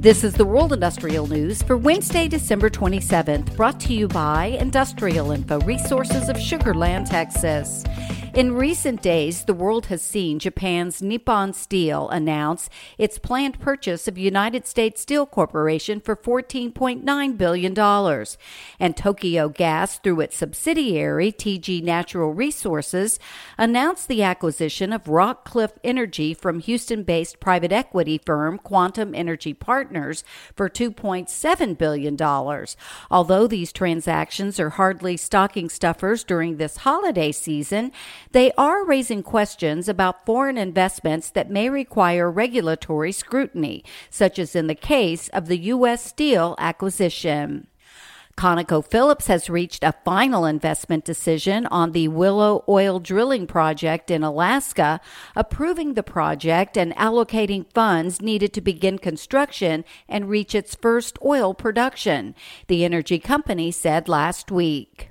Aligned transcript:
This 0.00 0.22
is 0.22 0.34
the 0.34 0.44
World 0.44 0.72
Industrial 0.72 1.26
News 1.26 1.60
for 1.60 1.76
Wednesday, 1.76 2.28
December 2.28 2.70
27th, 2.70 3.56
brought 3.56 3.80
to 3.80 3.92
you 3.92 4.06
by 4.06 4.56
Industrial 4.60 5.32
Info 5.32 5.58
Resources 5.62 6.28
of 6.28 6.38
Sugar 6.38 6.72
Land, 6.72 7.08
Texas. 7.08 7.82
In 8.38 8.54
recent 8.54 9.02
days, 9.02 9.46
the 9.46 9.52
world 9.52 9.86
has 9.86 10.00
seen 10.00 10.38
Japan's 10.38 11.02
Nippon 11.02 11.52
Steel 11.52 12.08
announce 12.08 12.70
its 12.96 13.18
planned 13.18 13.58
purchase 13.58 14.06
of 14.06 14.16
United 14.16 14.64
States 14.64 15.00
Steel 15.00 15.26
Corporation 15.26 15.98
for 15.98 16.14
$14.9 16.14 17.36
billion. 17.36 18.26
And 18.78 18.96
Tokyo 18.96 19.48
Gas, 19.48 19.98
through 19.98 20.20
its 20.20 20.36
subsidiary 20.36 21.32
TG 21.32 21.82
Natural 21.82 22.32
Resources, 22.32 23.18
announced 23.58 24.06
the 24.06 24.22
acquisition 24.22 24.92
of 24.92 25.06
Rockcliff 25.06 25.72
Energy 25.82 26.32
from 26.32 26.60
Houston 26.60 27.02
based 27.02 27.40
private 27.40 27.72
equity 27.72 28.18
firm 28.24 28.58
Quantum 28.58 29.16
Energy 29.16 29.52
Partners 29.52 30.22
for 30.54 30.68
$2.7 30.68 31.76
billion. 31.76 32.16
Although 33.10 33.48
these 33.48 33.72
transactions 33.72 34.60
are 34.60 34.70
hardly 34.70 35.16
stocking 35.16 35.68
stuffers 35.68 36.22
during 36.22 36.58
this 36.58 36.76
holiday 36.76 37.32
season, 37.32 37.90
they 38.32 38.52
are 38.52 38.84
raising 38.84 39.22
questions 39.22 39.88
about 39.88 40.26
foreign 40.26 40.58
investments 40.58 41.30
that 41.30 41.50
may 41.50 41.68
require 41.68 42.30
regulatory 42.30 43.12
scrutiny, 43.12 43.84
such 44.10 44.38
as 44.38 44.54
in 44.54 44.66
the 44.66 44.74
case 44.74 45.28
of 45.28 45.46
the 45.46 45.58
U.S. 45.58 46.04
Steel 46.04 46.54
acquisition. 46.58 47.68
ConocoPhillips 48.38 49.26
has 49.26 49.50
reached 49.50 49.82
a 49.82 49.94
final 50.04 50.44
investment 50.44 51.04
decision 51.04 51.66
on 51.66 51.90
the 51.90 52.06
Willow 52.06 52.62
Oil 52.68 53.00
Drilling 53.00 53.48
Project 53.48 54.12
in 54.12 54.22
Alaska, 54.22 55.00
approving 55.34 55.94
the 55.94 56.04
project 56.04 56.76
and 56.76 56.94
allocating 56.94 57.66
funds 57.74 58.22
needed 58.22 58.52
to 58.52 58.60
begin 58.60 58.98
construction 58.98 59.84
and 60.08 60.28
reach 60.28 60.54
its 60.54 60.76
first 60.76 61.18
oil 61.24 61.52
production, 61.52 62.36
the 62.68 62.84
energy 62.84 63.18
company 63.18 63.72
said 63.72 64.08
last 64.08 64.52
week. 64.52 65.10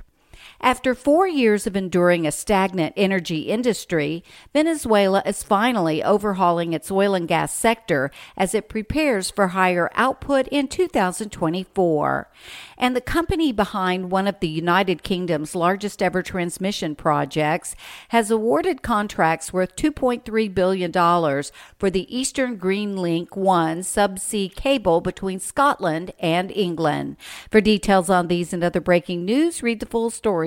After 0.59 0.95
four 0.95 1.27
years 1.27 1.67
of 1.67 1.75
enduring 1.75 2.25
a 2.25 2.31
stagnant 2.31 2.93
energy 2.97 3.41
industry, 3.41 4.23
Venezuela 4.53 5.21
is 5.25 5.43
finally 5.43 6.03
overhauling 6.03 6.73
its 6.73 6.91
oil 6.91 7.13
and 7.13 7.27
gas 7.27 7.53
sector 7.53 8.09
as 8.35 8.55
it 8.55 8.67
prepares 8.67 9.29
for 9.29 9.49
higher 9.49 9.91
output 9.93 10.47
in 10.47 10.67
2024. 10.67 12.29
And 12.77 12.95
the 12.95 13.01
company 13.01 13.51
behind 13.51 14.09
one 14.11 14.27
of 14.27 14.39
the 14.39 14.47
United 14.47 15.03
Kingdom's 15.03 15.55
largest 15.55 16.01
ever 16.01 16.23
transmission 16.23 16.95
projects 16.95 17.75
has 18.09 18.31
awarded 18.31 18.81
contracts 18.81 19.53
worth 19.53 19.75
$2.3 19.75 20.53
billion 20.53 20.91
for 20.91 21.89
the 21.89 22.17
Eastern 22.17 22.57
Green 22.57 22.97
Link 22.97 23.35
1 23.35 23.79
subsea 23.79 24.53
cable 24.53 25.01
between 25.01 25.39
Scotland 25.39 26.11
and 26.19 26.51
England. 26.51 27.17
For 27.51 27.61
details 27.61 28.09
on 28.09 28.27
these 28.27 28.53
and 28.53 28.63
other 28.63 28.81
breaking 28.81 29.23
news, 29.23 29.61
read 29.61 29.79
the 29.79 29.85
full 29.85 30.09
story 30.09 30.46